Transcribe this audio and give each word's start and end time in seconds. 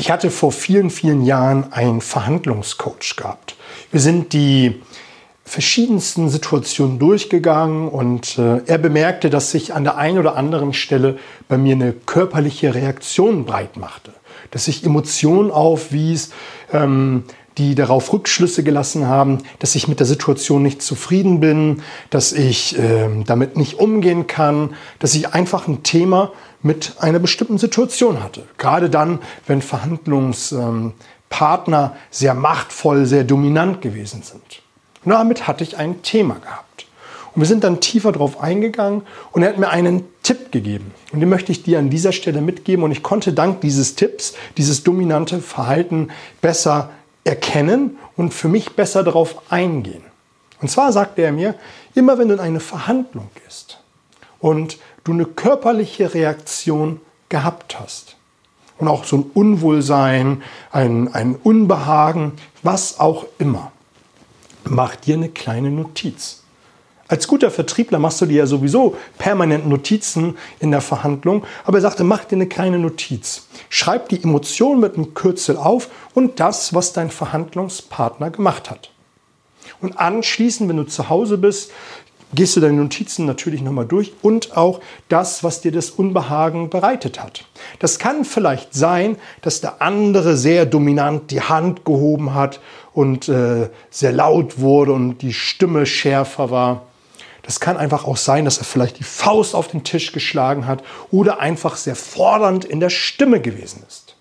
Ich 0.00 0.10
hatte 0.10 0.30
vor 0.30 0.50
vielen, 0.50 0.88
vielen 0.88 1.26
Jahren 1.26 1.74
einen 1.74 2.00
Verhandlungscoach 2.00 3.16
gehabt. 3.16 3.56
Wir 3.90 4.00
sind 4.00 4.32
die 4.32 4.80
verschiedensten 5.44 6.30
Situationen 6.30 6.98
durchgegangen 6.98 7.86
und 7.86 8.38
äh, 8.38 8.62
er 8.64 8.78
bemerkte, 8.78 9.28
dass 9.28 9.50
sich 9.50 9.74
an 9.74 9.84
der 9.84 9.98
einen 9.98 10.16
oder 10.16 10.36
anderen 10.36 10.72
Stelle 10.72 11.18
bei 11.48 11.58
mir 11.58 11.74
eine 11.74 11.92
körperliche 11.92 12.74
Reaktion 12.74 13.44
breit 13.44 13.76
machte, 13.76 14.14
dass 14.52 14.64
sich 14.64 14.86
Emotionen 14.86 15.50
aufwies, 15.50 16.30
ähm, 16.72 17.24
die 17.60 17.74
darauf 17.74 18.14
Rückschlüsse 18.14 18.64
gelassen 18.64 19.06
haben, 19.06 19.42
dass 19.58 19.74
ich 19.74 19.86
mit 19.86 20.00
der 20.00 20.06
Situation 20.06 20.62
nicht 20.62 20.80
zufrieden 20.80 21.40
bin, 21.40 21.82
dass 22.08 22.32
ich 22.32 22.78
äh, 22.78 23.06
damit 23.26 23.58
nicht 23.58 23.78
umgehen 23.78 24.26
kann, 24.26 24.72
dass 24.98 25.14
ich 25.14 25.34
einfach 25.34 25.68
ein 25.68 25.82
Thema 25.82 26.32
mit 26.62 26.94
einer 27.00 27.18
bestimmten 27.18 27.58
Situation 27.58 28.22
hatte. 28.22 28.44
Gerade 28.56 28.88
dann, 28.88 29.18
wenn 29.46 29.60
Verhandlungspartner 29.60 31.96
sehr 32.10 32.32
machtvoll, 32.32 33.04
sehr 33.04 33.24
dominant 33.24 33.82
gewesen 33.82 34.22
sind. 34.22 34.62
Und 35.04 35.12
damit 35.12 35.46
hatte 35.46 35.62
ich 35.62 35.76
ein 35.76 36.00
Thema 36.00 36.36
gehabt. 36.36 36.86
Und 37.34 37.42
wir 37.42 37.46
sind 37.46 37.62
dann 37.62 37.80
tiefer 37.80 38.12
drauf 38.12 38.40
eingegangen 38.40 39.02
und 39.32 39.42
er 39.42 39.50
hat 39.50 39.58
mir 39.58 39.68
einen 39.68 40.04
Tipp 40.22 40.50
gegeben. 40.50 40.92
Und 41.12 41.20
den 41.20 41.28
möchte 41.28 41.52
ich 41.52 41.62
dir 41.62 41.78
an 41.78 41.90
dieser 41.90 42.12
Stelle 42.12 42.40
mitgeben. 42.40 42.84
Und 42.84 42.90
ich 42.90 43.02
konnte 43.02 43.34
dank 43.34 43.60
dieses 43.60 43.96
Tipps, 43.96 44.32
dieses 44.56 44.82
dominante 44.82 45.40
Verhalten 45.40 46.08
besser 46.40 46.88
erkennen 47.30 47.96
und 48.16 48.34
für 48.34 48.48
mich 48.48 48.74
besser 48.74 49.04
darauf 49.04 49.52
eingehen. 49.52 50.02
Und 50.60 50.68
zwar 50.68 50.92
sagte 50.92 51.22
er 51.22 51.32
mir, 51.32 51.54
immer 51.94 52.18
wenn 52.18 52.28
du 52.28 52.34
in 52.34 52.40
eine 52.40 52.60
Verhandlung 52.60 53.30
gehst 53.44 53.80
und 54.40 54.78
du 55.04 55.12
eine 55.12 55.24
körperliche 55.24 56.12
Reaktion 56.12 57.00
gehabt 57.28 57.78
hast 57.78 58.16
und 58.78 58.88
auch 58.88 59.04
so 59.04 59.18
ein 59.18 59.30
Unwohlsein, 59.32 60.42
ein, 60.72 61.14
ein 61.14 61.36
Unbehagen, 61.36 62.32
was 62.64 62.98
auch 62.98 63.26
immer, 63.38 63.70
mach 64.64 64.96
dir 64.96 65.14
eine 65.14 65.28
kleine 65.28 65.70
Notiz. 65.70 66.39
Als 67.10 67.26
guter 67.26 67.50
Vertriebler 67.50 67.98
machst 67.98 68.20
du 68.20 68.26
dir 68.26 68.36
ja 68.36 68.46
sowieso 68.46 68.94
permanent 69.18 69.68
Notizen 69.68 70.38
in 70.60 70.70
der 70.70 70.80
Verhandlung, 70.80 71.44
aber 71.64 71.78
er 71.78 71.80
sagte, 71.80 72.04
mach 72.04 72.24
dir 72.24 72.36
eine 72.36 72.46
kleine 72.46 72.78
Notiz. 72.78 73.48
Schreib 73.68 74.08
die 74.10 74.22
Emotion 74.22 74.78
mit 74.78 74.94
einem 74.94 75.12
Kürzel 75.12 75.56
auf 75.56 75.88
und 76.14 76.38
das, 76.38 76.72
was 76.72 76.92
dein 76.92 77.10
Verhandlungspartner 77.10 78.30
gemacht 78.30 78.70
hat. 78.70 78.92
Und 79.80 79.98
anschließend, 79.98 80.68
wenn 80.68 80.76
du 80.76 80.84
zu 80.84 81.08
Hause 81.08 81.36
bist, 81.36 81.72
gehst 82.32 82.54
du 82.54 82.60
deine 82.60 82.76
Notizen 82.76 83.26
natürlich 83.26 83.60
nochmal 83.60 83.86
durch 83.86 84.12
und 84.22 84.56
auch 84.56 84.78
das, 85.08 85.42
was 85.42 85.62
dir 85.62 85.72
das 85.72 85.90
Unbehagen 85.90 86.70
bereitet 86.70 87.20
hat. 87.20 87.44
Das 87.80 87.98
kann 87.98 88.24
vielleicht 88.24 88.72
sein, 88.72 89.16
dass 89.42 89.60
der 89.60 89.82
andere 89.82 90.36
sehr 90.36 90.64
dominant 90.64 91.32
die 91.32 91.40
Hand 91.40 91.84
gehoben 91.84 92.34
hat 92.34 92.60
und 92.92 93.28
äh, 93.28 93.68
sehr 93.90 94.12
laut 94.12 94.60
wurde 94.60 94.92
und 94.92 95.18
die 95.22 95.32
Stimme 95.32 95.86
schärfer 95.86 96.52
war. 96.52 96.82
Das 97.50 97.58
kann 97.58 97.76
einfach 97.76 98.04
auch 98.04 98.16
sein, 98.16 98.44
dass 98.44 98.58
er 98.58 98.64
vielleicht 98.64 99.00
die 99.00 99.02
Faust 99.02 99.56
auf 99.56 99.66
den 99.66 99.82
Tisch 99.82 100.12
geschlagen 100.12 100.68
hat 100.68 100.84
oder 101.10 101.40
einfach 101.40 101.74
sehr 101.74 101.96
fordernd 101.96 102.64
in 102.64 102.78
der 102.78 102.90
Stimme 102.90 103.40
gewesen 103.40 103.82
ist. 103.88 104.14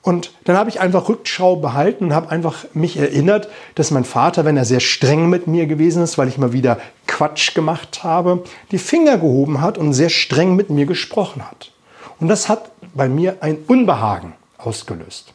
Und 0.00 0.32
dann 0.44 0.56
habe 0.56 0.70
ich 0.70 0.80
einfach 0.80 1.10
Rückschau 1.10 1.56
behalten 1.56 2.06
und 2.06 2.14
habe 2.14 2.30
einfach 2.30 2.64
mich 2.72 2.96
erinnert, 2.96 3.50
dass 3.74 3.90
mein 3.90 4.06
Vater, 4.06 4.46
wenn 4.46 4.56
er 4.56 4.64
sehr 4.64 4.80
streng 4.80 5.28
mit 5.28 5.48
mir 5.48 5.66
gewesen 5.66 6.02
ist, 6.02 6.16
weil 6.16 6.28
ich 6.28 6.38
mal 6.38 6.54
wieder 6.54 6.80
Quatsch 7.06 7.54
gemacht 7.54 8.02
habe, 8.02 8.42
die 8.70 8.78
Finger 8.78 9.18
gehoben 9.18 9.60
hat 9.60 9.76
und 9.76 9.92
sehr 9.92 10.08
streng 10.08 10.56
mit 10.56 10.70
mir 10.70 10.86
gesprochen 10.86 11.46
hat. 11.46 11.72
Und 12.20 12.28
das 12.28 12.48
hat 12.48 12.70
bei 12.94 13.10
mir 13.10 13.36
ein 13.40 13.58
Unbehagen 13.68 14.32
ausgelöst. 14.56 15.34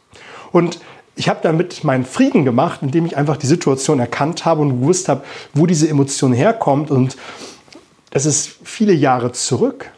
Und 0.50 0.80
ich 1.18 1.28
habe 1.28 1.40
damit 1.42 1.82
meinen 1.82 2.04
Frieden 2.04 2.44
gemacht, 2.44 2.78
indem 2.80 3.04
ich 3.04 3.16
einfach 3.16 3.36
die 3.36 3.48
Situation 3.48 3.98
erkannt 3.98 4.44
habe 4.44 4.62
und 4.62 4.80
gewusst 4.80 5.08
habe, 5.08 5.24
wo 5.52 5.66
diese 5.66 5.88
Emotion 5.88 6.32
herkommt. 6.32 6.92
Und 6.92 7.16
das 8.10 8.24
ist 8.24 8.50
viele 8.62 8.92
Jahre 8.92 9.32
zurück. 9.32 9.90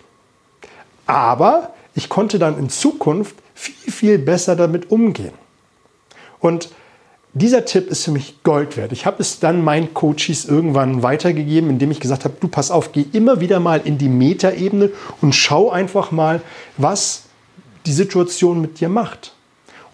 Aber 1.05 1.75
ich 1.95 2.09
konnte 2.09 2.39
dann 2.39 2.59
in 2.59 2.71
Zukunft 2.71 3.37
viel, 3.55 3.93
viel 3.93 4.19
besser 4.19 4.57
damit 4.57 4.91
umgehen. 4.91 5.35
Und 6.39 6.71
dieser 7.35 7.67
Tipp 7.67 7.91
ist 7.91 8.05
für 8.05 8.13
mich 8.13 8.43
Gold 8.43 8.79
wert. 8.79 8.91
Ich 8.93 9.05
habe 9.05 9.21
es 9.21 9.41
dann 9.41 9.63
meinen 9.63 9.93
Coaches 9.93 10.47
irgendwann 10.47 11.03
weitergegeben, 11.03 11.69
indem 11.69 11.91
ich 11.91 12.01
gesagt 12.01 12.25
habe, 12.25 12.35
du 12.41 12.49
pass 12.49 12.71
auf, 12.71 12.93
geh 12.93 13.05
immer 13.13 13.41
wieder 13.41 13.61
mal 13.61 13.83
in 13.85 13.99
die 13.99 14.09
Metaebene 14.09 14.91
und 15.21 15.35
schau 15.35 15.69
einfach 15.69 16.13
mal, 16.13 16.41
was 16.79 17.25
die 17.85 17.93
Situation 17.93 18.63
mit 18.63 18.81
dir 18.81 18.89
macht. 18.89 19.35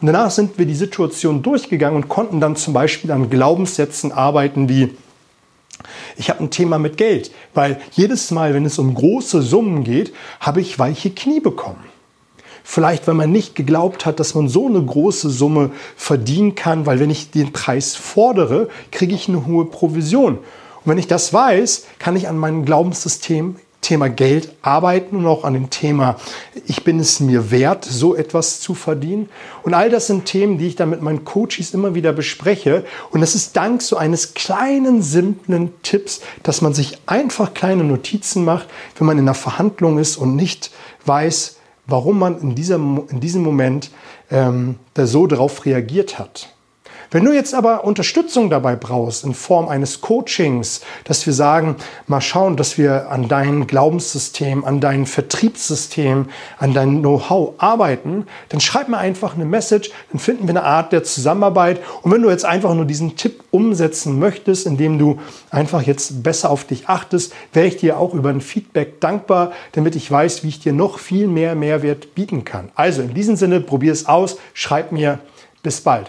Und 0.01 0.09
danach 0.09 0.31
sind 0.31 0.59
wir 0.59 0.67
die 0.67 0.75
Situation 0.75 1.43
durchgegangen 1.43 1.97
und 1.97 2.09
konnten 2.09 2.41
dann 2.41 2.57
zum 2.57 2.75
Beispiel 2.75 3.11
an 3.11 3.31
Glaubenssätzen 3.31 4.13
arbeiten 4.13 4.69
wie, 4.69 4.91
ich 6.17 6.29
habe 6.31 6.41
ein 6.41 6.51
Thema 6.51 6.79
mit 6.79 6.97
Geld, 6.97 7.31
weil 7.55 7.81
jedes 7.93 8.31
Mal, 8.31 8.55
wenn 8.55 8.65
es 8.65 8.79
um 8.79 8.95
große 8.95 9.43
Summen 9.43 9.85
geht, 9.85 10.13
habe 10.41 10.61
ich 10.61 10.79
weiche 10.79 11.11
Knie 11.11 11.41
bekommen. 11.41 11.85
Vielleicht, 12.69 13.07
weil 13.07 13.15
man 13.15 13.31
nicht 13.31 13.55
geglaubt 13.55 14.07
hat, 14.07 14.19
dass 14.19 14.35
man 14.35 14.49
so 14.49 14.67
eine 14.67 14.83
große 14.83 15.31
Summe 15.31 15.71
verdienen 15.97 16.57
kann, 16.57 16.85
weil 16.85 16.99
wenn 16.99 17.11
ich 17.11 17.31
den 17.31 17.53
Preis 17.53 17.95
fordere, 17.95 18.69
kriege 18.91 19.15
ich 19.15 19.29
eine 19.29 19.47
hohe 19.47 19.67
Provision. 19.67 20.39
Und 20.39 20.43
wenn 20.85 20.99
ich 20.99 21.07
das 21.07 21.33
weiß, 21.33 21.87
kann 22.01 22.17
ich 22.17 22.29
an 22.29 22.37
meinem 22.37 22.65
Glaubenssystem 22.65 23.57
Thema 23.87 24.09
Geld 24.09 24.53
arbeiten 24.63 25.15
und 25.15 25.27
auch 25.27 25.45
an 25.45 25.55
dem 25.55 25.71
Thema, 25.71 26.17
ich 26.67 26.83
bin 26.83 26.99
es 26.99 27.21
mir 27.21 27.53
wert, 27.53 27.85
so 27.85 28.17
etwas 28.17 28.59
zu 28.59 28.75
verdienen. 28.75 29.29
Und 29.63 29.75
all 29.75 29.91
das 29.91 30.09
sind 30.09 30.25
Themen, 30.25 30.59
die 30.59 30.67
ich 30.67 30.75
dann 30.75 30.91
mit 30.91 31.03
meinen 31.03 31.25
Coaches 31.25 31.73
immer 31.73 31.95
wieder 31.95 32.13
bespreche. 32.13 32.85
Und 33.11 33.21
das 33.21 33.37
ist 33.37 33.57
dank 33.57 33.83
so 33.83 33.97
eines 33.97 34.35
kleinen, 34.35 35.03
simplen 35.03 35.73
Tipps, 35.83 36.21
dass 36.43 36.63
man 36.63 36.75
sich 36.75 36.99
einfach 37.07 37.55
kleine 37.55 37.85
Notizen 37.85 38.45
macht, 38.45 38.67
wenn 38.99 39.07
man 39.07 39.19
in 39.19 39.25
einer 39.25 39.35
Verhandlung 39.35 39.99
ist 39.99 40.17
und 40.17 40.35
nicht 40.35 40.73
weiß, 41.05 41.57
warum 41.87 42.19
man 42.19 42.41
in, 42.41 42.55
dieser, 42.57 42.75
in 42.75 43.21
diesem 43.21 43.43
Moment 43.43 43.93
ähm, 44.33 44.81
da 44.95 45.07
so 45.07 45.29
darauf 45.29 45.65
reagiert 45.65 46.19
hat. 46.19 46.56
Wenn 47.11 47.25
du 47.25 47.33
jetzt 47.33 47.55
aber 47.55 47.85
Unterstützung 47.85 48.51
dabei 48.51 48.75
brauchst 48.75 49.25
in 49.25 49.33
Form 49.33 49.69
eines 49.69 50.01
Coachings, 50.01 50.81
dass 51.05 51.25
wir 51.27 51.33
sagen, 51.33 51.77
mal 52.07 52.21
schauen, 52.21 52.57
dass 52.57 52.79
wir 52.79 53.11
an 53.11 53.29
deinem 53.29 53.67
Glaubenssystem, 53.67 54.65
an 54.65 54.81
deinem 54.81 55.07
Vertriebssystem, 55.07 56.27
an 56.59 56.75
deinem 56.75 57.01
Know-how 57.01 57.55
arbeiten, 57.59 58.27
dann 58.49 58.61
schreib 58.61 58.89
mir 58.89 58.99
einfach 58.99 59.35
eine 59.35 59.45
Message, 59.45 59.91
dann 60.11 60.19
finden 60.19 60.49
wir 60.49 60.51
eine 60.51 60.65
Art 60.65 60.93
der 60.93 61.05
Zusammenarbeit. 61.05 61.81
Und 62.03 62.11
wenn 62.11 62.23
du 62.23 62.31
jetzt 62.31 62.45
einfach 62.45 62.75
nur 62.75 62.85
diesen 62.85 63.17
Tipp 63.17 63.45
umsetzen 63.53 64.19
möchtest, 64.19 64.67
indem 64.67 64.99
du 64.99 65.21
einfach 65.51 65.83
jetzt 65.83 66.25
besser 66.25 66.51
auf 66.51 66.65
dich 66.65 66.89
achtest, 66.89 67.33
wäre 67.53 67.69
ich 67.69 67.77
dir 67.77 67.99
auch 67.99 68.15
über 68.15 68.31
ein 68.31 68.41
Feedback 68.41 69.01
dankbar, 69.01 69.53
damit 69.73 69.95
ich 69.95 70.11
weiß, 70.11 70.43
wie 70.43 70.49
ich 70.49 70.61
dir 70.61 70.73
noch 70.73 70.99
viel 70.99 71.29
mehr 71.29 71.55
Mehrwert 71.55 72.15
bieten 72.17 72.45
kann. 72.45 72.71
Also 72.75 73.03
in 73.03 73.15
diesem 73.15 73.37
Sinne, 73.37 73.61
probier 73.61 73.93
es 73.93 74.07
aus, 74.07 74.39
schreib 74.55 74.91
mir, 74.91 75.21
bis 75.63 75.81
bald. 75.81 76.09